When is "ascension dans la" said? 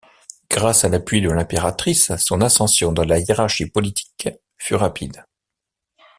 2.41-3.19